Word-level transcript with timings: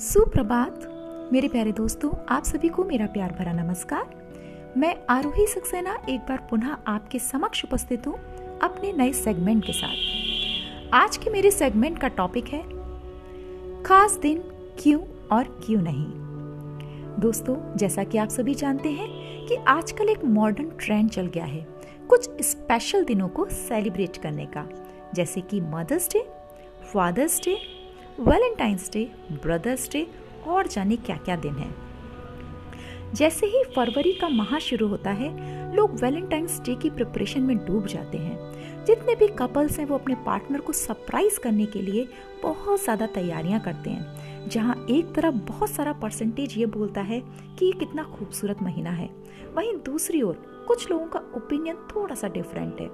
सुप्रभात। 0.00 0.80
मेरे 1.32 1.48
प्यारे 1.48 1.72
दोस्तों, 1.72 2.10
आप 2.28 2.44
सभी 2.44 2.68
को 2.68 2.84
मेरा 2.84 3.06
प्यार 3.06 3.32
भरा 3.32 3.52
नमस्कार। 3.52 4.72
मैं 4.76 4.94
आरोही 5.10 5.46
सक्सेना 5.46 5.96
एक 6.08 6.20
बार 6.20 6.46
पुनः 6.50 6.76
आपके 6.86 7.18
समक्ष 7.18 7.64
उपस्थित 7.64 8.06
हूँ 8.06 8.14
अपने 8.58 8.92
नए 8.92 9.12
सेगमेंट 9.12 9.64
के 9.64 9.72
साथ। 9.72 10.94
आज 10.94 11.16
के 11.16 11.30
मेरे 11.30 11.50
सेगमेंट 11.50 11.98
का 11.98 12.08
टॉपिक 12.08 12.48
है, 12.48 12.62
खास 13.82 14.16
दिन 14.16 14.38
क्यों 14.78 15.00
और 15.32 15.44
क्यों 15.66 15.80
नहीं? 15.82 16.06
दोस्तों, 17.20 17.56
जैसा 17.76 18.04
कि 18.04 18.18
आप 18.18 18.28
सभी 18.28 18.54
जानते 18.54 18.88
हैं 18.88 19.08
कि 19.46 19.54
आजकल 19.54 20.08
एक 20.08 20.24
मॉडर्न 20.24 20.70
ट्रेंड 20.80 21.10
चल 21.10 21.26
गया 21.26 21.44
है, 21.44 21.66
कुछ 22.08 22.28
स्पेशल 22.42 23.04
दिनों 23.04 23.28
को 23.28 23.46
सेलिब्रेट 23.46 24.16
करने 24.16 24.46
का। 24.46 24.66
जैसे 25.14 25.40
कि 25.40 25.60
Mother's 25.60 26.08
Day 26.08 26.28
Father's 26.92 27.40
Day 27.40 27.77
Valentine's 28.18 28.90
Day, 28.92 29.04
Brother's 29.32 29.88
Day 29.90 30.06
और 30.46 30.66
जाने 30.66 30.96
क्या 30.96 31.16
क्या 31.16 31.34
दिन 31.36 31.54
है। 31.54 31.70
जैसे 33.14 33.46
ही 33.46 33.62
फरवरी 33.76 34.12
का 34.12 34.28
माह 34.28 34.58
शुरू 34.58 34.86
होता 34.88 35.10
है, 35.10 35.28
लोग 35.74 35.92
वैलेंटाइंस 36.02 36.60
डे 36.60 36.74
की 36.74 36.90
प्रिपरेशन 36.90 37.42
में 37.42 37.56
डूब 37.66 37.86
जाते 37.86 38.18
हैं। 38.18 38.84
जितने 38.84 39.14
भी 39.14 39.26
कपल्स 39.28 39.78
हैं 39.78 39.86
वो 39.86 39.94
अपने 39.94 40.14
पार्टनर 40.26 40.60
को 40.60 40.72
सरप्राइज़ 40.72 41.38
करने 41.40 41.66
के 41.66 41.82
लिए 41.82 42.06
बहुत 42.42 42.82
ज़्यादा 42.84 43.06
तैयारियाँ 43.06 43.60
करते 43.60 43.90
हैं, 43.90 44.48
जहाँ 44.48 44.86
एक 44.90 45.12
तरफ़ 45.14 45.34
बहुत 45.48 45.70
सारा 45.70 45.92
परसेंटेज 45.92 46.56
ये 46.58 46.66
बोलता 46.68 47.00
है 47.02 47.20
कि 47.58 47.66
ये 47.66 47.72
कितना 47.74 48.02
खूबसूरत 48.08 48.62
महीना 48.62 48.90
है। 48.90 49.08
वहीं 49.54 49.74
दूसरी 49.84 50.22
ओर 50.22 50.42
कुछ 50.68 50.90
लोगों 50.90 51.06
का 51.06 51.18
ओपिनियन 51.36 51.76
थोड़ा 51.94 52.14
सा 52.14 52.28
डिफरेंट 52.28 52.80
है। 52.80 52.88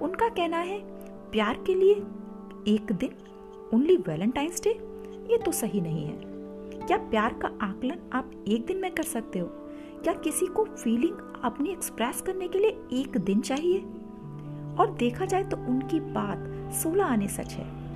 उनका 0.00 0.28
कहना 0.30 0.58
है, 0.58 0.80
प्यार 1.32 1.62
के 1.66 1.74
लिए 1.74 1.94
एक 2.74 2.92
दिन 2.92 3.14
ओनली 3.74 3.96
वैलेंटाइंस 3.96 4.62
डे 4.62 4.70
ये 5.32 5.38
तो 5.38 5.52
सही 5.52 5.80
नहीं 5.80 6.06
है। 6.06 6.20
क्या 6.86 6.96
प्यार 6.96 7.34
का 7.34 7.48
आकलन 7.48 7.98
आप 8.12 8.30
एक 8.48 8.66
दिन 8.66 8.76
में 8.76 8.90
कर 8.94 9.02
सकते 9.02 9.38
हो? 9.38 9.46
क्या 10.02 10.12
किसी 10.12 10.46
को 10.46 10.64
फीलिंग 10.64 11.40
अपनी 11.44 11.70
एक्सप्रेस 11.70 12.20
करने 12.20 12.48
के 12.48 12.58
लिए 12.58 12.78
एक 12.92 13.16
दिन 13.16 13.40
चाहिए? 13.40 13.78
और 14.80 14.96
देखा 14.98 15.24
जाए 15.24 15.44
तो 15.44 15.56
उनकी 15.56 16.00
बात 16.00 16.72
सोलह 16.74 17.04
आने 17.04 17.28
सच 17.28 17.52
है। 17.52 17.86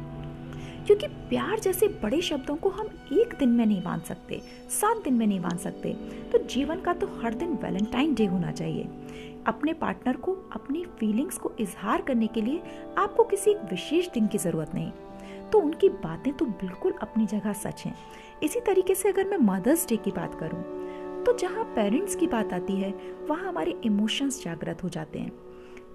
क्योंकि 0.86 1.06
प्यार 1.06 1.58
जैसे 1.58 1.88
बड़े 1.88 2.20
शब्दों 2.20 2.56
को 2.56 2.68
हम 2.68 2.86
एक 3.12 3.34
दिन 3.38 3.48
में 3.48 3.66
नहीं 3.66 3.82
बाँध 3.82 4.02
सकते, 4.02 4.40
सात 4.80 5.04
दिन 5.04 5.14
में 5.14 5.26
नहीं 5.26 5.40
बाँध 5.40 5.58
सकते। 5.58 5.92
तो 6.32 6.38
जीवन 6.38 6.80
का 6.80 6.92
तो 6.92 7.06
हर 7.06 7.34
दिन 7.34 7.52
वैलेंटाइन 7.52 8.14
डे 8.14 8.26
होना 8.26 8.52
चाहिए। 8.52 8.88
अपने 9.46 9.72
पार्टनर 9.72 10.16
को, 10.16 10.32
अपनी 10.32 10.84
फीलिंग्स 10.98 11.38
को 11.38 11.52
इजहार 11.60 12.02
करने 12.02 12.26
के 12.26 12.42
लिए 12.42 12.62
आपको 12.98 13.24
किसी 13.24 13.50
एक 13.50 13.60
विशेष 13.70 14.08
दिन 14.08 14.26
की 14.26 14.38
ज़रूरत 14.38 14.74
नहीं। 14.74 14.92
तो 15.52 15.58
उनकी 15.58 15.88
बातें 15.88 16.32
तो 16.32 16.44
बिल्कुल 16.44 16.92
अपनी 17.02 17.26
जगह 17.26 17.52
सच 17.54 17.82
हैं। 17.86 17.94
इसी 18.42 18.60
तरीके 18.60 18.94
से 18.94 19.08
अगर 19.08 19.28
मैं 19.28 19.38
मदर्स 19.44 19.86
डे 19.88 19.96
की 19.96 20.10
बात 20.10 20.34
करूँ 20.34 20.62
तो 21.24 21.36
जहाँ 21.38 21.64
पेरेंट्स 21.74 22.14
की 22.16 22.26
बात 22.26 22.52
आती 22.52 22.76
है, 22.76 22.90
वहाँ 23.28 23.48
हमारे 23.48 23.74
इमोशंस 23.84 24.42
जागृत 24.44 24.82
हो 24.84 24.88
जाते 24.88 25.18
हैं। 25.18 25.32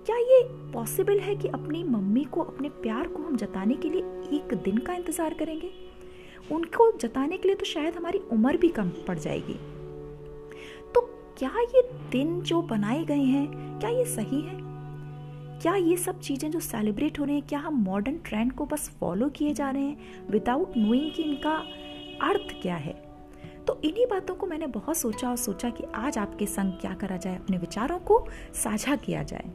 क्या 0.06 0.18
ये 0.18 0.42
पॉसिबल 0.74 1.20
है 1.20 1.36
कि 1.36 1.48
अपनी 1.48 1.84
मम्मी 1.84 2.24
को, 2.24 2.42
अपने 2.42 2.70
प्यार 2.72 3.08
को 3.08 3.24
हम 3.24 3.36
जताने 3.36 3.76
के 3.76 3.90
लिए 3.90 4.02
एक 4.34 4.54
दिन 4.56 4.78
का 4.78 4.94
इंतज़ार 4.94 5.34
करेंगे? 5.34 5.72
उनको 6.52 6.92
जताने 6.98 7.38
के 7.38 7.48
लिए 7.48 7.56
तो 7.56 7.66
शायद 7.66 7.96
हमारी 7.96 8.22
उम्र 8.32 8.58
भी 8.58 8.70
कम 8.70 8.90
पड़ 9.08 9.18
जाएगी। 9.18 9.54
तो 10.96 11.02
क्या 11.38 11.52
ये 11.62 11.82
दिन 12.12 12.40
जो 12.42 12.62
बनाए 12.64 13.04
गए 13.04 13.16
हैं, 13.16 13.80
क्या 13.80 13.90
ये 13.90 14.06
सही 14.06 14.42
है? 14.42 14.58
क्या 15.66 15.76
ये 15.76 15.96
सब 15.98 16.20
चीज़ें 16.20 16.50
जो 16.52 16.60
सेलिब्रेट 16.60 17.20
हो 17.20 17.26
रहे 17.26 17.36
हैं, 17.36 17.46
क्या 17.48 17.60
हम 17.60 17.76
मॉडर्न 17.76 18.18
ट्रेंड 18.26 18.52
को 18.54 18.66
बस 18.66 18.90
फॉलो 19.00 19.30
किए 19.30 19.54
जा 19.54 19.70
रहे 19.70 19.84
हैं? 19.84 20.28
विदाउट 20.32 20.74
नोइंग 20.78 21.12
कि 21.12 21.24
इनका 21.24 21.54
अर्थ 22.22 22.54
क्या 22.62 22.76
है? 22.76 22.94
तो 23.68 23.80
इन्हीं 23.86 24.06
बातों 24.06 24.36
को 24.36 24.48
मैंने 24.48 24.68
बहुत 24.68 24.98
सोचा 24.98 25.30
और 25.30 25.36
सोचा 25.36 25.70
कि 25.70 25.84
आज 25.96 26.18
आपके 26.18 26.46
संग 26.46 26.72
क्या 26.72 26.94
करा 26.94 27.18
जाए, 27.18 27.36
अपने 27.36 27.58
विचारों 27.58 27.98
को 28.00 28.28
साझा 28.54 28.96
किया 28.96 29.24
जाए। 29.24 29.50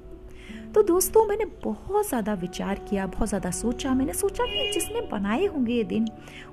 तो 0.74 0.82
दोस्तों, 0.82 1.26
मैंने 1.26 1.44
बहुत 1.44 2.08
ज़्यादा 2.08 2.34
विचार 2.34 2.78
किया, 2.90 3.06
बहुत 3.06 3.28
ज़्यादा 3.28 3.50
सोचा। 3.50 3.94
मैंने 3.94 4.12
सोचा 4.12 4.44
कि 4.44 4.70
जिसने 4.72 5.00
बनाए 5.00 5.46
होंगे 5.46 5.74
ये 5.74 5.84
दिन, 5.84 6.08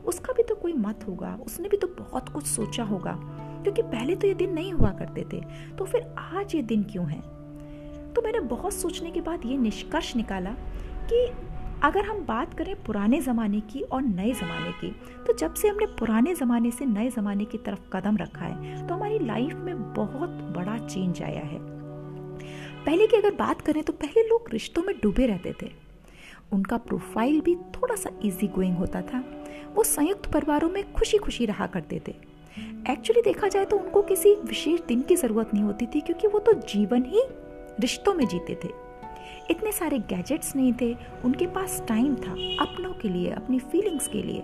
उसका 0.05 0.33
भी 0.33 0.43
तो 0.43 0.55
कोई 0.55 0.73
मत 0.73 1.05
होगा। 1.07 1.37
उसने 1.45 1.69
भी 1.69 1.77
तो 1.77 1.87
बहुत 1.87 2.29
कुछ 2.29 2.45
सोचा 2.45 2.83
होगा, 2.83 3.17
क्योंकि 3.63 3.81
पहले 3.81 4.15
तो 4.15 4.27
ये 4.27 4.33
दिन 4.33 4.53
नहीं 4.53 4.73
हुआ 4.73 4.91
करते 4.91 5.25
थे। 5.33 5.41
तो 5.75 5.85
फिर 5.85 6.13
आज 6.17 6.55
ये 6.55 6.61
दिन 6.61 6.83
क्यों 6.83 7.07
है? 7.09 7.36
तो 8.17 8.21
मैंने 8.21 8.39
बहुत 8.41 8.73
सोचने 8.73 9.09
के 9.11 9.21
बाद 9.21 9.41
ये 9.45 9.55
निष्कर्ष 9.57 10.15
निकाला 10.15 10.51
कि 11.11 11.17
अगर 11.83 12.05
हम 12.05 12.23
बात 12.25 12.53
करें 12.53 12.73
पुराने 12.83 13.19
ज़माने 13.21 13.59
की 13.71 13.81
और 13.81 14.01
नए 14.01 14.31
ज़माने 14.33 14.71
की 14.71 14.89
तो 15.27 15.33
जब 15.33 15.53
से 15.53 15.67
हमने 15.67 15.85
पुराने 15.99 16.33
ज़माने 16.35 16.71
से 16.71 16.85
नए 16.85 17.09
ज़माने 17.09 17.45
की 17.45 17.57
तरफ़ 17.57 17.79
कदम 17.93 18.17
रखा 18.17 18.45
है 18.45 18.87
तो 18.87 18.93
हमारी 18.93 19.19
लाइफ 19.19 19.53
में 19.55 19.93
बहुत 19.93 20.29
बड़ा 20.57 20.77
चेंज 20.77 21.21
आया 21.23 21.43
है। 21.43 21.59
पहले 22.85 23.07
की 23.07 23.17
अगर 23.17 23.35
बात 23.35 23.61
करें 23.61 23.83
तो 23.83 23.93
पहले 23.95 24.27
लोग 24.27 24.49
रिश्तों 24.53 24.83
में 24.83 24.95
डूबे 25.03 25.25
रहते 25.25 25.53
थे। 25.61 25.71
उनका 26.53 26.77
प्रोफ़ाइल 26.79 27.39
भी 27.41 27.55
थोड़ा 27.75 27.95
सा 27.95 28.11
इजी 28.25 28.47
गोइंग 28.47 28.77
होता 28.77 29.01
था। 29.03 29.23
वो 29.75 29.83
संयुक्त 29.85 30.31
परिवारों 30.33 30.69
में 30.69 30.83
खुशी 30.93 31.17
खुशी 31.19 31.45
रहा 31.45 31.67
करते 31.67 32.01
थे। 32.07 32.15
एक्चुअली 32.91 33.21
देखा 33.21 33.47
जाए 33.47 33.65
तो 33.65 33.77
उनको 33.77 34.01
किसी 34.03 34.33
विशेष 34.45 34.79
दिन 34.87 35.01
की 35.01 35.15
ज़रूरत 35.15 35.53
नहीं 35.53 35.63
होती 35.63 35.85
थी, 35.85 36.01
क्योंकि 36.01 36.27
वो 36.27 36.39
तो 36.39 36.53
जीवन 36.53 37.03
ही 37.05 37.21
रिश्तों 37.79 38.13
में 38.13 38.25
जीते 38.27 38.57
थे। 38.63 38.69
इतने 39.49 39.71
सारे 39.71 39.99
गैजेट्स 39.99 40.55
नहीं 40.55 40.73
थे, 40.81 40.95
उनके 41.25 41.47
पास 41.47 41.81
टाइम 41.87 42.15
था, 42.15 42.31
अपनों 42.61 42.93
के 42.93 43.09
लिए, 43.09 43.29
अपनी 43.29 43.59
फीलिंग्स 43.59 44.07
के 44.07 44.21
लिए। 44.23 44.43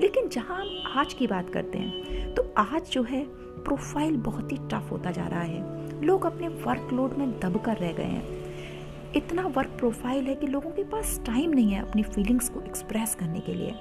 लेकिन 0.00 0.28
जहाँ 0.28 0.56
हम 0.56 0.92
आज 0.96 1.14
की 1.14 1.26
बात 1.26 1.50
करते 1.50 1.78
हैं 1.78 2.34
तो 2.34 2.42
आज 2.56 2.90
जो 2.90 3.02
है 3.02 3.24
प्रोफ़ाइल 3.64 4.16
बहुत 4.16 4.52
ही 4.52 4.58
टफ 4.70 4.88
होता 4.90 5.10
जा 5.10 5.26
रहा 5.26 5.42
है। 5.42 6.04
लोग 6.04 6.26
अपने 6.26 6.48
वर्कलोड 6.48 7.14
में 7.14 7.38
दब 7.40 7.60
कर 7.60 7.76
रह 7.76 7.92
गए 7.92 8.04
हैं। 8.04 9.12
इतना 9.16 9.46
वर्क 9.46 9.70
प्रोफ़ाइल 9.70 10.26
है 10.26 10.34
कि 10.34 10.46
लोगों 10.46 10.70
के 10.70 10.84
पास 10.84 11.20
टाइम 11.26 11.50
नहीं 11.50 11.72
है 11.72 11.80
अपनी 11.80 12.02
फीलिंग्स 12.02 12.48
को 12.48 12.60
एक्सप्रेस 12.60 13.14
करने 13.14 13.40
के 13.40 13.54
लिए। 13.54 13.74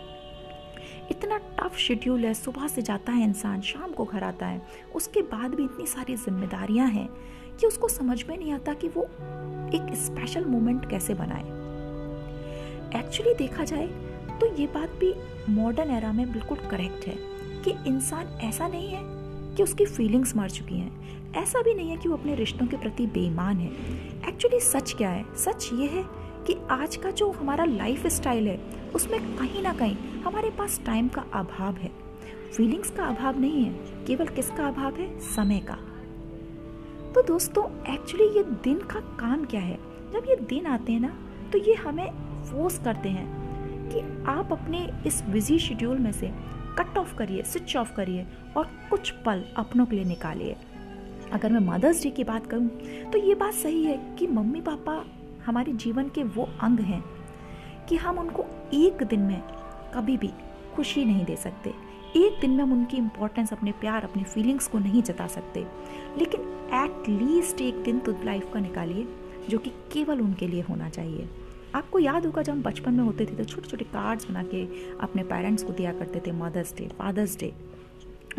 इतना 1.12 1.38
टफ 1.38 1.76
शेड्यूल 1.78 2.26
है, 2.26 2.34
सुबह 2.34 2.68
से 2.68 2.82
जाता 2.82 3.12
है 3.12 3.24
इंसान, 3.24 3.62
शाम 3.62 3.92
को 3.92 4.06
घर 4.06 4.24
आता 4.24 4.46
है, 4.46 4.62
उसके 4.96 5.22
बाद 5.22 5.56
भी 5.56 5.64
इतनी 5.64 5.86
सारी 5.86 6.16
जिम्मेदारियाँ 6.16 6.88
हैं। 6.88 7.10
कि 7.60 7.68
उसको 7.68 7.88
समझ 7.88 8.24
में 8.30 8.38
नहीं 8.38 8.54
आता 8.54 8.74
कि 8.74 8.88
वो 8.88 9.04
एक 9.76 9.94
स्पेशल 9.96 10.46
मोमेंट 10.46 10.90
कैसे 10.90 11.14
बनाए। 11.14 11.54
एक्चुअली 13.00 13.34
देखा 13.34 13.64
जाए 13.64 13.88
तो 14.40 14.56
ये 14.56 14.68
बात 14.68 14.90
भी 14.90 15.14
मॉडर्न 15.50 15.92
एरा 15.92 16.12
में 16.14 16.32
बिल्कुल 16.32 16.58
करेक्ट 16.72 17.08
है 17.08 17.16
कि 17.64 17.72
इंसान 17.88 18.28
ऐसा 18.42 18.68
नहीं 18.68 18.90
है 18.90 19.02
कि 19.56 19.64
उसकी 19.64 19.86
फीलिंग्स 19.86 20.36
मर 20.36 20.50
चुकी 20.50 20.76
हैं। 20.76 21.34
ऐसा 21.34 21.62
भी 21.62 21.74
नहीं 21.74 21.90
है 21.90 21.98
कि 21.98 22.10
वो 22.10 22.16
अपने 22.16 22.36
रिश्तों 22.36 22.68
के 22.68 22.78
प्रति 22.78 23.08
बेईमान 23.08 23.58
है। 23.58 23.72
एक्चुअली 24.30 24.60
सच 24.60 24.94
क्या 24.94 25.10
है? 25.10 25.26
सच 25.36 25.70
ये 25.74 25.88
है 25.88 26.04
कि 26.48 26.58
आज 26.70 26.96
का 26.96 27.12
जो 27.12 27.32
हमारा 27.32 27.66
लाइफ 27.66 28.08
स्टाइल 28.08 28.48
है, 28.48 28.60
उसमें 28.96 29.38
कहीं 29.38 29.62
ना 29.62 29.74
कहीं 29.74 29.96
हमारे 30.22 30.50
पास 30.50 30.80
टाइम 30.86 31.08
का 31.08 31.26
अभाव 31.34 31.76
है। 31.76 31.92
फीलिंग्स 32.54 32.90
का 32.90 33.06
अभाव 33.06 33.40
नहीं 33.40 33.64
है, 33.64 34.06
केवल 34.06 34.28
किसका 34.28 34.68
अभाव 34.68 34.96
है? 34.96 35.20
समय 35.20 35.60
का। 35.60 35.78
तो 37.16 37.22
दोस्तों 37.22 37.64
एक्चुअली 37.94 38.26
ये 38.38 38.42
दिन 38.64 38.80
का 38.80 39.00
काम 39.20 39.44
क्या 39.46 39.60
है? 39.62 39.76
जब 40.14 40.26
ये 40.30 40.36
दिन 40.36 40.66
आते 40.66 40.92
हैं 40.92 41.00
ना 41.00 41.12
तो 41.52 41.58
ये 41.58 41.74
हमें 41.74 42.10
फोर्स 42.46 42.80
करते 42.80 43.10
हैं 43.10 43.26
कि 43.90 44.00
आप 44.32 44.52
अपने 44.52 44.80
इस 45.08 45.22
बिज़ी 45.30 45.60
शेड्यूल 45.60 45.98
में 45.98 46.12
से 46.12 46.32
कट 46.78 46.98
ऑफ़ 46.98 47.16
करिए 47.16 47.44
स्विच 47.44 47.76
ऑफ़ 47.78 47.96
करिए 47.96 48.26
और 48.58 48.68
कुछ 48.90 49.12
पल 49.26 49.44
अपनों 49.58 49.86
के 49.86 49.96
लिए 49.96 50.06
निकालिए। 50.06 50.56
अगर 51.34 51.52
मैं 51.52 51.60
मदर्स 51.60 52.04
डे 52.04 52.10
की 52.10 52.24
बात 52.24 52.48
करूँ 52.48 52.68
तो 53.12 53.18
ये 53.18 53.36
बात 53.36 53.54
सही 53.54 53.84
है 53.84 53.98
कि 54.20 54.28
मम्मी 54.28 54.62
पापा 54.62 55.04
हमारे 55.46 55.74
जीवन 55.74 56.10
के 56.10 56.24
वो 56.24 56.50
अंग 56.62 56.80
हैं 56.80 57.04
कि 57.90 57.96
हम 57.96 58.20
उनको 58.20 58.46
एक 58.74 59.04
दिन 59.04 59.20
में 59.20 59.42
कभी 59.96 60.18
भी 60.18 60.32
खुशी 60.76 61.06
नहीं 61.06 61.26
दे 61.26 61.36
सकते। 61.36 61.74
एक 62.16 62.40
दिन 62.42 62.52
में 62.52 62.64
हम 62.64 62.72
उनकी 62.74 62.98
इम्पोर्टेंस 62.98 63.52
अपने 63.54 63.72
प्यार, 63.72 64.04
अपने 64.04 64.24
फीलिंग्स 64.24 64.68
को 64.68 64.80
नहीं 64.80 65.02
जता 65.04 65.28
सकते। 65.28 65.66
लेकिन 66.18 66.42
एट 66.74 67.10
लीस्ट 67.10 67.62
एक 67.62 67.84
दिन 67.84 68.00
तो 68.00 68.12
लाइफ 68.26 68.50
का 68.54 68.60
निकालिए, 68.60 69.08
जो 69.50 69.58
कि 69.58 69.70
केवल 69.94 70.22
उनके 70.22 70.48
लिए 70.48 70.62
होना 70.62 70.90
चाहिए। 70.90 71.28
आपको 71.76 72.00
याद 72.00 72.26
होगा 72.26 72.42
जब 72.42 72.54
हम 72.54 72.62
बचपन 72.64 72.94
में 72.94 73.04
होते 73.04 73.26
थे 73.26 73.36
तो 73.36 73.44
छोटे 73.44 73.70
छोटे 73.70 73.86
कार्ड्स 73.86 74.30
बना 74.30 74.44
के 74.44 74.64
अपने 74.98 75.24
पेरेंट्स 75.24 75.64
को 75.64 75.74
दिया 75.74 75.92
करते 75.94 76.22
थे 76.28 76.32
मदर्स 76.32 76.74
डे 76.78 76.88
फादर्स 77.00 77.38
डे 77.40 77.54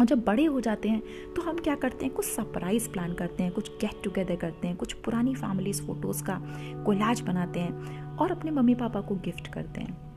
और 0.00 0.04
जब 0.04 0.24
बड़े 0.24 0.44
हो 0.44 0.60
जाते 0.60 0.88
हैं 0.88 1.02
तो 1.34 1.42
हम 1.42 1.58
क्या 1.58 1.74
करते 1.74 2.04
हैं, 2.04 2.14
कुछ 2.14 2.24
सरप्राइज़ 2.24 2.88
प्लान 2.88 3.12
करते 3.12 3.42
हैं, 3.42 3.52
कुछ 3.52 3.70
गेट 3.80 4.02
टुगेदर 4.04 4.36
करते 4.36 4.68
हैं, 4.68 4.76
कुछ 4.76 4.92
पुरानी 4.94 5.34
फैमिलीज़ 5.34 5.82
फ़ोटोज़ 5.82 6.24
का 6.24 6.40
कोलाज 6.86 7.20
बनाते 7.20 7.60
हैं 7.60 8.16
और 8.16 8.30
अपने 8.30 8.50
मम्मी 8.50 8.74
पापा 8.74 9.00
को 9.00 9.14
गिफ्ट 9.14 9.48
करते 9.48 9.80
हैं। 9.80 10.15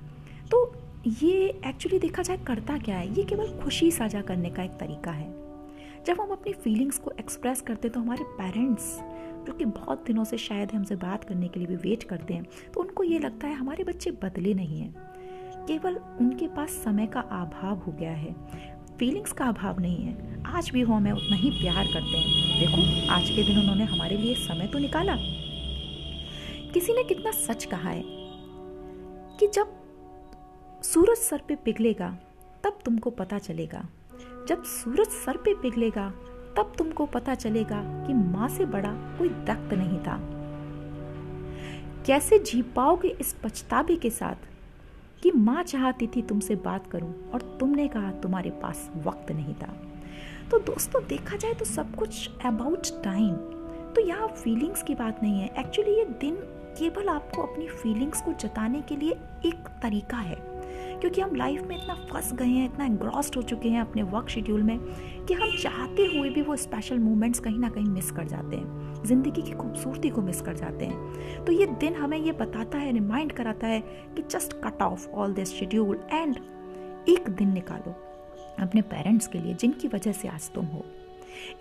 ये 1.08 1.62
एक्चुअली 1.66 2.00
देखा 2.00 2.22
जाए, 2.22 2.38
करता 2.38 2.78
क्या 2.78 2.98
है? 2.98 3.14
ये 3.18 3.24
केवल 3.24 3.60
खुशी 3.60 3.92
साझा 3.92 4.22
करने 4.22 4.50
का 4.50 4.64
एक 4.64 4.72
तरीका 4.72 5.12
है। 5.12 5.28
जब 6.06 6.20
हम 6.22 6.32
अपनी 6.32 6.54
फीलिंग्स 6.54 6.98
को 6.98 7.12
एक्सप्रेस 7.20 7.62
करते 7.62 7.88
हैं 7.88 7.94
तो 7.94 8.00
हमारे 8.00 8.24
पेरेंट्स 8.24 8.98
जो 9.48 9.54
कि 9.54 9.66
बहुत 9.66 10.04
दिनों 10.08 10.24
से 10.24 10.38
शायद 10.38 10.72
हमसे 10.72 10.96
बात 10.96 11.24
करने 11.24 11.48
के 11.48 11.60
लिए 11.60 11.68
भी 11.68 11.76
वेट 11.76 12.04
करते 12.04 12.34
हैं 12.34 12.44
तो 12.74 12.82
उनको 12.82 13.04
ये 13.04 13.20
लगता 13.20 13.48
है, 13.48 13.54
हमारे 13.54 13.84
बच्चे 13.84 14.12
बदले 14.12 14.54
नहीं 14.54 14.80
हैं। 14.82 14.94
केवल 15.66 15.96
उनके 15.96 16.48
पास 16.48 16.70
समय 16.70 17.08
का 17.08 17.20
अभाव 17.20 17.78
हो 17.78 17.92
गया 17.92 18.12
है। 18.12 18.34
फीलिंग्स 19.00 19.32
का 19.32 19.46
अभाव 19.46 19.80
नहीं 19.80 19.98
है। 19.98 20.44
आज 20.46 20.70
भी 20.70 20.84
वो 20.84 20.94
हमें 20.94 21.12
उतना 21.12 21.36
ही 21.36 21.50
प्यार 21.50 21.86
करते 21.86 22.18
हैं। 22.18 22.60
देखो, 22.60 23.12
आज 23.14 23.30
के 23.30 23.44
दिन 23.44 23.60
उन्होंने 23.60 23.84
हमारे 23.84 24.18
लिए 24.18 24.36
समय 24.36 24.68
तो 24.68 24.80
निकाला। 24.80 25.16
किसी 26.74 26.94
ने 26.94 27.04
कितना 27.04 27.32
सच 27.32 27.66
कहा 27.66 27.90
है 27.90 28.04
कि 29.40 29.48
जब 29.48 29.79
सूरज 30.84 31.18
सर 31.18 31.42
पे 31.48 31.56
पिघलेगा, 31.56 32.08
तब 32.64 32.78
तुमको 32.86 33.10
पता 33.10 33.38
चलेगा। 33.38 33.84
जब 34.48 34.64
सूरज 34.64 35.08
सर 35.08 35.38
पे 35.38 35.54
पिघलेगा, 35.54 36.10
तब 36.58 36.74
तुमको 36.78 37.06
पता 37.06 37.36
चलेगा 37.36 37.82
कि 38.08 38.14
माँ 38.14 38.48
से 38.50 38.66
बड़ा 38.66 38.92
कोई 39.18 39.30
दख्त 39.30 39.74
नहीं 39.74 40.00
था। 40.00 40.18
कैसे 42.06 42.40
जी 42.40 42.62
पाओगे 42.76 43.10
इस 43.22 43.34
पछतावे 43.44 43.96
के 43.96 44.10
साथ 44.10 44.48
कि 45.24 45.32
माँ 45.32 45.64
चाहती 45.64 46.08
थी 46.08 46.22
तुमसे 46.22 46.56
बात 46.56 46.88
करूँ 46.92 47.14
और 47.34 47.42
तुमने 47.60 47.88
कहा 47.88 48.12
तुम्हारे 48.22 48.50
पास 48.62 48.90
वक्त 49.06 49.32
नहीं 49.32 49.54
था? 49.54 49.74
तो 50.52 50.60
दोस्तों, 50.60 51.04
देखा 51.08 51.38
जाए 51.38 51.54
तो 51.54 51.66
सब 51.66 51.96
कुछ 51.96 52.30
अबाउट 52.46 52.88
टाइम 53.04 53.36
तो 53.96 54.02
यहाँ 54.02 54.28
फीलिंग्स 54.28 54.84
की 54.84 54.96
बात 54.96 55.24
नहीं 55.24 55.40
है। 55.42 55.54
एक्चुअली 55.60 55.98
ये 55.98 56.06
दिन 56.22 56.36
केवल 56.80 57.10
आपको 57.10 57.42
अपनी 57.44 57.68
फीलिंग्स 57.68 58.22
को 58.22 58.34
जताने 58.34 58.82
के 58.82 58.96
लिए 58.96 59.12
एक 59.46 59.68
तरीका 59.82 60.18
है। 60.18 60.49
क्योंकि 61.00 61.22
हम 61.22 61.36
लाइफ 61.36 61.62
में 61.68 61.76
इतना 61.78 61.94
फंस 62.12 62.34
गए 62.34 62.46
हैं, 62.46 62.66
इतना 62.66 62.86
एंग्रॉस्ड 62.86 63.36
हो 63.36 63.42
चुके 63.42 63.70
हैं 63.70 63.82
अपने 63.82 64.04
वर्क 64.04 64.30
शेड्यूल 64.30 64.64
में 64.64 64.80
कि 65.26 65.34
हम 65.34 65.56
चाहते 65.62 66.06
हुए 66.06 66.30
भी 66.30 66.42
वो 66.42 66.56
स्पेशल 66.56 67.00
मोमेंट्स 67.00 67.40
कहीं 67.40 67.60
ना 67.60 67.70
कहीं 67.70 67.86
मिस 67.86 68.12
कर 68.12 68.28
जाते 68.28 68.56
हैं। 68.56 69.04
ज़िंदगी 69.04 69.42
की 69.42 69.52
खूबसूरती 69.52 70.10
को 70.10 70.22
मिस 70.22 70.42
कर 70.42 70.56
जाते 70.56 70.86
हैं। 70.86 71.44
तो 71.46 71.52
ये 71.52 71.66
दिन 71.80 71.96
हमें 71.96 72.18
ये 72.18 72.32
बताता 72.32 72.78
है 72.78 72.92
रिमाइंड 72.92 73.32
कराता 73.32 73.68
है 73.68 73.80
कि 74.16 74.24
just 74.32 74.54
cut 74.64 74.82
off 74.82 75.08
all 75.10 75.34
this 75.34 75.54
schedule 75.54 76.00
and 76.12 76.38
एक 77.10 77.30
दिन 77.30 77.54
निकालो 77.54 77.96
अपने 78.60 78.82
पेरेंट्स 78.82 79.28
के 79.28 79.40
लिए, 79.40 79.54
जिनकी 79.54 79.88
वजह 79.88 80.12
से 80.12 80.28
आज 80.28 80.50
तुम 80.52 80.66
हो। 80.66 80.84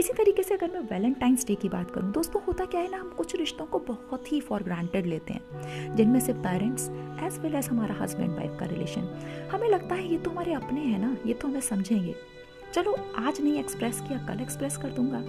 इसी 0.00 0.12
तरीके 0.12 0.42
से 0.42 0.54
अगर 0.54 0.70
मैं 0.70 0.80
वैलेंटाइंस 0.80 1.46
डे 1.46 1.54
की 1.54 1.68
बात 1.68 1.90
करूँ, 1.90 2.12
दोस्तों, 2.12 2.42
होता 2.42 2.64
क्या 2.64 2.80
है 2.80 2.90
ना, 2.90 2.98
हम 2.98 3.10
कुछ 3.10 3.36
रिश्तों 3.36 3.66
को 3.66 3.78
बहुत 3.78 4.32
ही 4.32 4.40
फॉर 4.40 4.62
ग्रांटेड 4.62 5.06
लेते 5.06 5.32
हैं। 5.32 5.96
जिनमें 5.96 6.20
से 6.20 6.32
पेरेंट्स 6.32 6.88
एज 7.22 7.38
वेल 7.38 7.54
एज 7.54 7.68
हमारा 7.68 7.94
हस्बैंड 8.00 8.36
वाइफ 8.36 8.56
का 8.60 8.66
रिलेशन 8.66 9.08
हमें 9.52 9.68
लगता 9.68 9.94
है 9.94 10.10
ये 10.12 10.18
तो 10.18 10.30
हमारे 10.30 10.52
अपने 10.52 10.80
हैं 10.80 10.98
ना, 10.98 11.16
ये 11.26 11.34
तो 11.34 11.48
हमें 11.48 11.60
समझेंगे। 11.60 12.14
चलो, 12.74 12.96
आज 13.16 13.40
नहीं 13.40 13.58
एक्सप्रेस 13.58 14.00
किया, 14.00 14.26
कल 14.26 14.40
एक्सप्रेस 14.40 14.76
कर 14.76 14.90
दूँगा। 14.90 15.22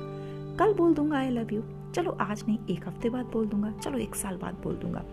कल 0.60 0.74
बोल 0.74 0.94
दूँगा 0.94 1.18
आई 1.18 1.30
लव 1.30 1.54
यू 1.54 1.64
चलो, 1.96 2.12
आज 2.12 2.44
नहीं, 2.48 2.58
एक 2.70 2.88
हफ़्ते 2.88 3.10
बाद 3.10 3.26
बोल 3.26 3.46
दूँगा। 3.48 3.72
चलो, 3.72 3.98
एक 3.98 4.16
साल 4.16 4.36
बाद 4.38 4.54
बोल 4.54 4.76
दूँगा। 4.76 5.04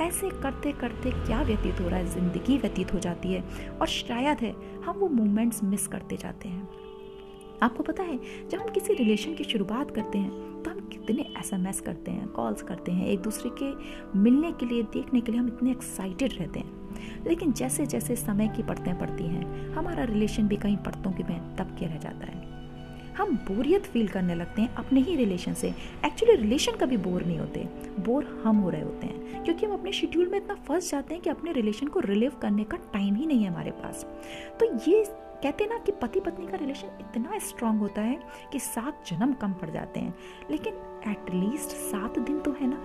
ऐसे 0.00 0.30
करते 0.30 0.72
करते 0.72 1.10
क्या 1.10 1.42
व्यतीत 1.42 1.80
हो 1.80 1.88
रहा 1.88 1.98
है? 1.98 2.06
ज़िंदगी 2.06 2.56
व्यतीत 2.58 2.94
हो 2.94 2.98
जाती 2.98 3.32
है। 3.32 3.42
और 3.80 3.86
शायद 3.86 4.38
है, 4.38 4.54
हम 4.84 4.96
वो 4.96 5.08
मोमेंट्स 5.08 5.62
मिस 5.64 5.86
करते 5.86 6.16
जाते 6.16 6.48
हैं। 6.48 6.68
आपको 7.62 7.82
पता 7.82 8.02
है, 8.02 8.18
जब 8.50 8.58
हम 8.58 8.68
किसी 8.68 8.94
रिलेशन 8.94 9.34
की 9.34 9.44
शुरुआत 9.44 9.90
करते 9.90 10.18
हैं 10.18 10.62
तो 10.62 10.70
हम 10.70 10.80
कितने 10.88 11.22
एस 11.38 11.52
एम 11.52 11.66
एस 11.66 11.80
करते 11.80 12.10
हैं 12.10 12.28
कॉल्स 12.28 12.62
करते 12.62 12.92
हैं, 12.92 13.06
एक 13.06 13.20
दूसरे 13.20 13.50
के 13.62 14.18
मिलने 14.18 14.52
के 14.52 14.66
लिए, 14.66 14.82
देखने 14.84 15.20
के 15.20 15.32
लिए 15.32 15.40
हम 15.40 15.48
इतने 15.48 15.70
एक्साइटेड 15.70 16.32
रहते 16.32 16.60
हैं। 16.60 16.82
लेकिन 17.26 17.52
जैसे 17.52 17.86
जैसे 17.86 18.16
समय 18.16 18.48
की 18.48 18.62
परतें 18.62 18.98
पड़ती 18.98 19.24
हैं, 19.24 19.72
हमारा 19.74 20.04
रिलेशन 20.04 20.48
भी 20.48 20.56
कहीं 20.56 20.76
पड़तों 20.76 21.12
के 21.12 21.22
में 21.24 21.56
तब 21.56 21.76
के 21.78 21.86
रह 21.86 21.98
जाता 21.98 22.26
है। 22.26 22.42
हम 23.14 23.34
बोरियत 23.48 23.82
फील 23.82 24.08
करने 24.08 24.34
लगते 24.34 24.62
हैं 24.62 24.74
अपने 24.74 25.00
ही 25.00 25.14
रिलेशन 25.16 25.54
से। 25.54 25.68
एक्चुअली 26.04 26.34
रिलेशन 26.36 26.72
कभी 26.72 26.96
बोर 26.96 27.24
नहीं 27.24 27.38
होते 27.38 27.60
बोर 28.00 28.24
हम 28.44 28.56
हो 28.56 28.70
रहे 28.70 28.82
होते 28.82 29.06
हैं, 29.06 29.42
क्योंकि 29.44 29.66
हम 29.66 29.72
अपने 29.72 29.92
शेड्यूल 29.92 30.28
में 30.28 30.38
इतना 30.38 30.54
फंस 30.68 30.90
जाते 30.90 31.14
हैं 31.14 31.22
कि 31.22 31.30
अपने 31.30 31.52
रिलेशन 31.52 31.86
को 31.86 32.00
रिलीव 32.00 32.32
करने 32.42 32.64
का 32.64 32.76
टाइम 32.92 33.14
ही 33.14 33.26
नहीं 33.26 33.42
है 33.42 33.50
हमारे 33.50 33.70
पास। 33.72 34.04
तो 34.60 34.66
ये 34.90 35.04
कहते 35.42 35.66
ना 35.66 35.78
कि 35.78 35.92
पति 35.92 36.20
पत्नी 36.20 36.46
का 36.46 36.56
रिलेशन 36.56 36.98
इतना 37.00 37.38
स्ट्रांग 37.38 37.78
होता 37.80 38.02
है 38.02 38.18
कि 38.52 38.58
सात 38.58 39.04
जन्म 39.06 39.32
कम 39.32 39.52
पड़ 39.52 39.70
जाते 39.70 40.00
हैं। 40.00 40.14
लेकिन 40.50 40.74
एटलीस्ट 41.08 41.76
सात 41.82 42.18
दिन 42.18 42.40
तो 42.40 42.52
है 42.52 42.66
ना। 42.66 42.78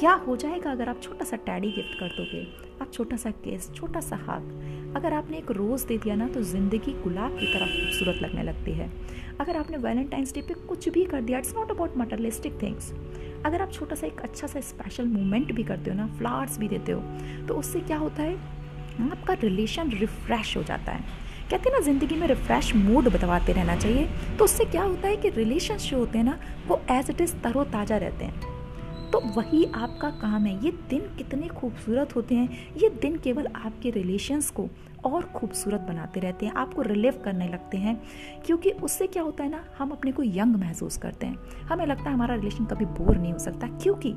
क्या 0.00 0.12
हो 0.26 0.36
जाएगा 0.36 0.70
अगर 0.70 0.88
आप 0.88 1.00
छोटा 1.02 1.24
सा 1.24 1.36
टैडी 1.36 1.70
गिफ्ट 1.72 1.98
कर 1.98 2.08
दोगे, 2.08 2.42
आप 2.82 2.90
छोटा 2.92 3.16
सा 3.16 3.30
केस, 3.30 3.70
छोटा 3.74 4.00
सा 4.00 4.16
हाथ 4.16 4.96
अगर 4.96 5.12
आपने 5.12 5.38
एक 5.38 5.50
रोज़ 5.50 5.86
दे 5.86 5.98
दिया 5.98 6.14
ना 6.14 6.28
तो 6.28 6.42
ज़िंदगी 6.42 6.92
गुलाब 7.02 7.38
की 7.38 7.52
तरह 7.54 7.66
खूबसूरत 7.66 8.22
लगने 8.22 8.42
लगती 8.42 8.72
है। 8.72 8.90
अगर 9.40 9.56
आपने 9.56 9.76
वैलेंटाइंस 9.78 10.34
डे 10.34 10.42
पे 10.42 10.54
कुछ 10.68 10.88
भी 10.88 11.04
कर 11.04 11.20
दिया 11.20 11.38
it's 11.38 11.54
not 11.56 11.70
about 11.70 11.96
materialistic 11.98 12.60
things 12.62 12.92
अगर 13.46 13.62
आप 13.62 13.72
छोटा 13.72 13.94
सा 13.94 14.06
एक 14.06 14.20
अच्छा 14.20 14.46
सा 14.46 14.60
स्पेशल 14.62 15.06
मोमेंट 15.06 15.52
भी 15.52 15.62
करते 15.64 15.90
हो 15.90 15.96
ना 15.96 16.06
फ्लावर्स 16.18 16.58
भी 16.58 16.68
देते 16.68 16.92
हो 16.92 17.00
तो 17.48 17.54
उससे 17.54 17.80
क्या 17.80 17.96
होता 17.98 18.22
है? 18.22 18.36
आपका 19.02 19.34
रिलेशन 19.34 19.90
रिफ्रेश 19.90 20.56
हो 20.56 20.62
जाता 20.62 20.92
है। 20.92 21.22
कहते 21.50 21.70
हैं 21.70 21.72
ना, 21.72 21.80
ज़िंदगी 21.80 22.14
में 22.14 22.26
रिफ्रेश 22.26 22.74
मूड 22.74 23.08
बताते 23.08 23.52
रहना 23.52 23.76
चाहिए। 23.76 24.08
तो 24.38 24.44
उससे 24.44 24.64
क्या 24.64 24.82
होता 24.82 25.08
है 25.08 25.16
कि 25.16 25.28
रिलेशन 25.28 25.76
जो 25.76 25.98
होते 25.98 26.18
हैं 26.18 26.24
ना, 26.24 26.38
वो 26.68 26.82
एज 26.90 27.10
इट 27.10 27.20
इज़ 27.20 27.34
तरोताज़ा 27.34 27.96
रहते 27.96 28.24
हैं। 28.24 28.54
तो 29.10 29.20
वही 29.20 29.64
आपका 29.64 30.10
काम 30.10 30.46
है। 30.46 30.64
ये 30.64 30.70
दिन 30.90 31.00
कितने 31.00 31.48
खूबसूरत 31.48 32.16
होते 32.16 32.34
हैं। 32.34 32.74
ये 32.76 32.88
दिन 32.88 33.16
केवल 33.16 33.46
आपके 33.46 33.90
रिलेशंस 33.90 34.50
को 34.50 34.68
और 35.04 35.22
खूबसूरत 35.22 35.80
बनाते 35.80 36.20
रहते 36.20 36.46
हैं। 36.46 36.52
आपको 36.52 36.82
रिलीव 36.82 37.22
करने 37.24 37.48
लगते 37.48 37.78
हैं। 37.78 38.02
क्योंकि 38.46 38.70
उससे 38.70 39.06
क्या 39.06 39.22
होता 39.22 39.44
है 39.44 39.50
ना, 39.50 39.64
हम 39.78 39.90
अपने 39.90 40.12
को 40.12 40.22
यंग 40.22 40.56
महसूस 40.56 40.96
करते 40.96 41.26
हैं। 41.26 41.38
हमें 41.60 41.86
लगता 41.86 42.04
है 42.04 42.12
हमारा 42.12 42.34
रिलेशन 42.34 42.64
कभी 42.64 42.84
बोर 42.84 43.16
नहीं 43.16 43.32
हो 43.32 43.38
सकता। 43.38 43.66
क्योंकि 43.66 44.10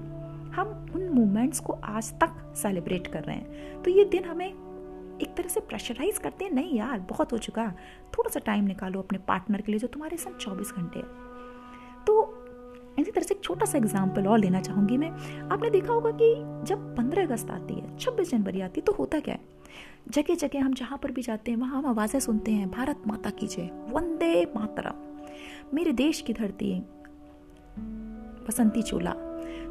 हम 0.55 0.85
उन 0.95 1.09
मोमेंट्स 1.09 1.59
को 1.59 1.73
आज 1.73 2.11
तक 2.11 2.53
सेलिब्रेट 2.57 3.07
कर 3.07 3.23
रहे 3.23 3.35
हैं। 3.35 3.81
तो 3.83 3.91
ये 3.91 4.05
दिन 4.05 4.23
हमें 4.23 4.53
एक 5.21 5.33
तरह 5.35 5.47
से 5.47 5.59
प्रेशराइज 5.59 6.17
करते 6.17 6.45
हैं, 6.45 6.51
नहीं 6.51 6.77
यार, 6.77 6.99
बहुत 6.99 7.33
हो 7.33 7.37
चुका। 7.37 7.67
थोड़ा 8.17 8.29
सा 8.29 8.39
टाइम 8.39 8.65
निकालो 8.65 8.99
अपने 8.99 9.17
पार्टनर 9.17 9.61
के 9.61 9.71
लिए 9.71 9.79
जो 9.79 9.87
तुम्हारे 9.87 10.17
संग 10.17 10.35
चौबीस 10.35 10.71
घंटे 10.71 10.99
है। 10.99 11.05
तो 12.05 12.43
इसी 12.99 13.11
तरह 13.11 13.23
से 13.23 13.33
एक 13.35 13.43
छोटा 13.43 13.65
सा 13.65 13.77
एग्ज़ाम्पल 13.77 14.27
और 14.27 14.39
लेना 14.39 14.61
चाहूँगी 14.61 14.97
मैं। 14.97 15.09
आपने 15.51 15.69
देखा 15.69 15.93
होगा 15.93 16.11
कि 16.11 16.33
जब 16.65 16.95
पंद्रह 16.95 17.23
अगस्त 17.23 17.51
आती 17.51 17.73
है, 17.73 17.97
छब्बीस 17.97 18.31
जनवरी 18.31 18.61
आती 18.61 18.81
है 18.81 18.85
तो 18.85 18.91
होता 18.91 19.19
क्या 19.19 19.35
है? 19.35 19.39
जगह 20.09 20.35
जगह 20.35 20.63
हम 20.65 20.73
जहाँ 20.73 20.97
पर 20.97 21.11
भी 21.11 21.21
जाते 21.21 21.51
हैं, 21.51 21.57
वहाँ 21.57 21.77
हम 21.77 21.85
आवाज़ें 21.85 22.19
सुनते 22.19 22.51
हैं, 22.51 22.71
भारत 22.71 23.03
माता 23.07 23.29
की 23.29 23.47
जय, 23.47 23.69
वंदे 23.89 24.45
मातरम। 24.45 25.75
मेरे 25.75 25.91
देश 25.91 26.21
की 26.21 26.33
धरती 26.33 26.73
बसंती 28.47 28.81
चोला। 28.81 29.13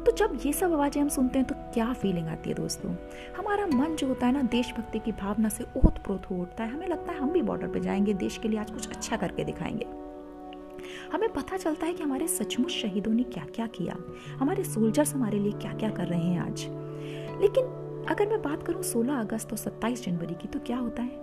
तो 0.07 0.11
जब 0.11 0.39
ये 0.45 0.53
सब 0.53 0.73
आवाज़ें 0.73 1.01
हम 1.01 1.09
सुनते 1.09 1.39
हैं 1.39 1.47
तो 1.47 1.55
क्या 1.73 1.93
फीलिंग 1.93 2.27
आती 2.27 2.49
है 2.49 2.55
दोस्तों? 2.55 2.95
हमारा 3.37 3.65
मन 3.65 3.95
जो 3.95 4.07
होता 4.07 4.27
है 4.27 4.33
ना, 4.33 4.41
देशभक्ति 4.41 4.99
की 4.99 5.11
भावना 5.11 5.49
से 5.49 5.63
ओत 5.63 5.97
प्रोत 5.97 6.25
हो 6.31 6.35
उठता 6.35 6.63
है। 6.63 6.69
हमें 6.69 6.87
लगता 6.87 7.11
है 7.11 7.19
हम 7.19 7.31
भी 7.31 7.41
बॉर्डर 7.41 7.67
पे 7.67 7.79
जाएँगे, 7.79 8.13
देश 8.13 8.37
के 8.37 8.47
लिए 8.47 8.59
आज 8.59 8.71
कुछ 8.71 8.89
अच्छा 8.89 9.17
करके 9.17 9.43
दिखाएँगे। 9.43 9.85
हमें 11.13 11.33
पता 11.33 11.57
चलता 11.57 11.85
है 11.85 11.93
कि 11.93 12.03
हमारे 12.03 12.27
सचमुच 12.27 12.69
शहीदों 12.69 13.13
ने 13.13 13.23
क्या 13.23 13.45
क्या? 13.55 13.67
किया 13.67 13.95
हमारे 14.37 14.63
सोल्जर्स 14.63 15.13
हमारे 15.13 15.39
लिए 15.39 15.51
क्या 15.51 15.73
क्या 15.73 15.89
कर 15.89 16.07
रहे 16.07 16.19
हैं 16.19 16.39
आज? 16.39 16.65
लेकिन 17.41 17.63
अगर 18.09 18.27
मैं 18.27 18.41
बात 18.41 18.63
करूँ 18.63 18.83
16 18.83 19.19
अगस्त 19.19 19.51
और 19.51 19.57
27 19.57 20.05
जनवरी 20.05 20.33
की 20.33 20.47
तो 20.47 20.59
क्या 20.59 20.77
होता 20.77 21.01
है? 21.01 21.21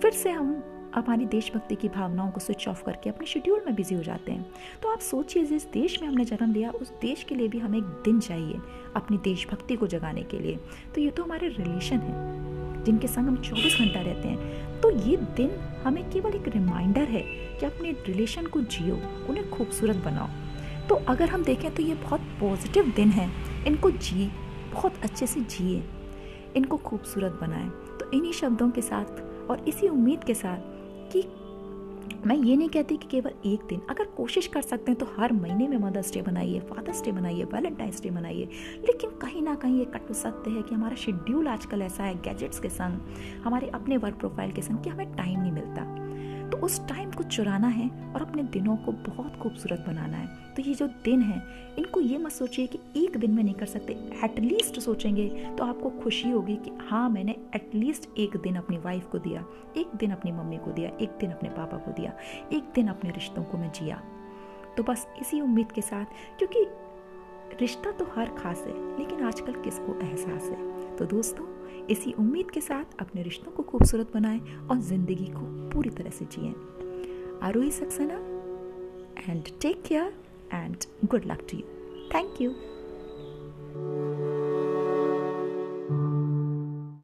फिर 0.00 0.10
से 0.10 0.30
हम 0.30 0.62
हमारी 0.94 1.24
देशभक्ति 1.24 1.74
की 1.74 1.88
भावनाओं 1.88 2.30
को 2.30 2.40
स्विच 2.40 2.66
ऑफ़ 2.68 2.82
करके 2.84 3.10
अपने 3.10 3.26
शेड्यूल 3.26 3.62
में 3.66 3.74
बिज़ी 3.74 3.96
हो 3.96 4.02
जाते 4.02 4.32
हैं। 4.32 4.46
तो 4.82 4.92
आप 4.92 5.00
सोचिए, 5.00 5.44
जिस 5.44 5.70
देश 5.72 6.00
में 6.02 6.08
हमने 6.08 6.24
जन्म 6.24 6.52
लिया, 6.52 6.70
उस 6.70 6.92
देश 7.00 7.22
के 7.22 7.34
लिए 7.34 7.48
भी 7.48 7.58
हमें 7.58 7.78
एक 7.78 7.84
दिन 8.04 8.20
चाहिए 8.20 8.60
अपनी 8.96 9.18
देशभक्ति 9.18 9.76
को 9.76 9.86
जगाने 9.86 10.22
के 10.22 10.38
लिए। 10.38 10.58
तो 10.94 11.00
ये 11.00 11.10
तो 11.10 11.22
हमारे 11.22 11.48
रिलेशन 11.48 11.96
है, 11.96 12.84
जिनके 12.84 13.08
संग 13.08 13.26
हम 13.26 13.36
चौबीस 13.36 13.78
घंटा 13.78 14.00
रहते 14.00 14.28
हैं। 14.28 14.80
तो 14.80 14.90
ये 14.90 15.16
दिन 15.16 15.50
हमें 15.84 16.10
केवल 16.10 16.34
एक 16.34 16.48
रिमाइंडर 16.48 17.04
है 17.04 17.22
कि 17.60 17.66
अपने 17.66 17.92
रिलेशन 18.06 18.46
को 18.46 18.60
जियो, 18.60 18.94
उन्हें 19.28 19.50
खूबसूरत 19.50 19.96
बनाओ। 19.96 20.28
तो 20.88 20.94
अगर 21.08 21.28
हम 21.28 21.44
देखें 21.44 21.74
तो 21.74 21.82
ये 21.82 21.94
बहुत 21.94 22.20
पॉजिटिव 22.40 22.92
दिन 22.96 23.10
है। 23.10 23.28
इनको 23.66 23.90
जी 23.90 24.30
बहुत 24.72 24.94
अच्छे 25.02 25.26
से 25.26 25.40
जिए, 25.40 25.82
इनको 26.56 26.76
खूबसूरत 26.76 27.38
बनाएँ। 27.40 27.68
तो 27.98 28.10
इन्हीं 28.10 28.32
शब्दों 28.32 28.70
के 28.70 28.82
साथ 28.82 29.50
और 29.50 29.64
इसी 29.68 29.88
उम्मीद 29.88 30.24
के 30.24 30.34
साथ 30.34 30.72
कि 31.12 31.24
मैं 32.26 32.36
ये 32.36 32.56
नहीं 32.56 32.68
कहती 32.68 32.96
कि 32.96 33.08
केवल 33.08 33.32
एक 33.46 33.64
दिन। 33.68 33.80
अगर 33.90 34.04
कोशिश 34.04 34.46
कर 34.46 34.62
सकते 34.62 34.90
हैं 34.90 34.98
तो 35.00 35.06
हर 35.18 35.32
महीने 35.32 35.68
में 35.68 35.76
मदर्स 35.78 36.12
डे 36.12 36.22
बनाइए 36.22 36.60
फादर्स 36.60 37.02
डे 37.04 37.12
बनाइए 37.12 37.44
वैलेंटाइंस 37.44 38.02
डे 38.02 38.10
बनाइए 38.10 38.48
लेकिन 38.86 39.10
कहीं 39.10 39.42
ना 39.42 39.54
कहीं 39.54 39.78
ये 39.78 39.84
कटु 39.84 40.14
सत्य 40.14 40.50
है 40.50 40.62
कि 40.62 40.74
हमारा 40.74 40.96
शेड्यूल 40.96 41.48
आजकल 41.48 41.82
ऐसा 41.82 42.04
है 42.04 42.14
गैजेट्स 42.14 42.60
के 42.60 42.68
संग, 42.68 43.00
हमारे 43.44 43.68
अपने 43.68 43.96
वर्क 43.96 44.14
प्रोफ़ाइल 44.14 44.52
के 44.52 44.62
संग 44.62 44.78
कि 44.78 44.90
हमें 44.90 45.14
टाइम 45.16 45.40
नहीं 45.40 45.52
मिलता। 45.52 46.03
तो 46.50 46.58
उस 46.58 46.80
टाइम 46.88 47.10
को 47.10 47.22
चुराना 47.22 47.68
है 47.68 47.88
और 48.14 48.22
अपने 48.22 48.42
दिनों 48.42 48.76
को 48.76 48.92
बहुत 48.92 49.36
खूबसूरत 49.36 49.84
बनाना 49.86 50.16
है। 50.16 50.26
तो 50.54 50.62
ये 50.62 50.74
जो 50.74 50.86
दिन 51.04 51.22
है, 51.22 51.42
इनको 51.78 52.00
ये 52.00 52.18
मत 52.18 52.32
सोचिए 52.32 52.66
कि 52.66 52.78
एक 52.96 53.16
दिन 53.16 53.30
में 53.30 53.42
नहीं 53.42 53.54
कर 53.54 53.66
सकते 53.66 53.92
एटलीस्ट 54.24 54.78
सोचेंगे 54.80 55.28
तो 55.58 55.64
आपको 55.64 55.90
खुशी 55.90 56.30
होगी 56.30 56.56
कि 56.56 56.70
हाँ 56.80 57.08
मैंने 57.10 57.36
एटलीस्ट 57.54 58.08
एक 58.18 58.36
दिन 58.36 58.56
अपनी 58.56 58.78
वाइफ 58.78 59.06
को 59.06 59.18
दिया, 59.18 59.44
एक 59.76 59.96
दिन 59.96 60.10
अपनी 60.10 60.32
मम्मी 60.32 60.56
को 60.56 60.70
दिया, 60.70 60.90
एक 61.00 61.16
दिन 61.20 61.30
अपने 61.30 61.48
पापा 61.48 61.76
को 61.76 61.92
दिया, 61.92 62.12
एक 62.52 62.70
दिन 62.74 62.88
अपने 62.88 63.10
रिश्तों 63.10 63.44
को 63.44 63.58
मैं 63.58 63.72
जिया। 63.72 64.02
तो 64.76 64.82
बस 64.82 65.06
इसी 65.20 65.40
उम्मीद 65.40 65.72
के 65.72 65.80
साथ, 65.80 66.04
क्योंकि 66.38 66.66
रिश्ता 67.60 67.90
तो 67.90 68.04
हर 68.16 68.30
खास 68.38 68.64
है, 68.66 68.98
लेकिन 68.98 69.22
आजकल 69.22 69.52
किसको 69.52 69.98
एहसास 70.00 70.42
है? 70.42 70.96
तो 70.96 71.04
दोस्तों 71.06 71.44
इसी 71.90 72.12
उम्मीद 72.12 72.50
के 72.50 72.60
साथ 72.60 73.00
अपने 73.00 73.22
रिश्तों 73.22 73.52
को 73.52 73.62
खूबसूरत 73.62 74.12
बनाएँ 74.14 74.40
और 74.70 74.80
ज़िंदगी 74.80 75.26
को 75.26 75.70
पूरी 75.70 75.90
तरह 75.90 76.10
से 76.10 76.24
जिए। 76.24 76.54
Aarohi 77.42 77.70
Saxena 77.70 78.14
and 79.28 79.44
take 79.60 79.82
care 79.82 80.14
and 80.52 80.76
good 81.04 81.24
luck 81.26 81.46
to 81.50 81.58
you 81.58 81.64
thank 82.14 82.40
you 82.40 82.50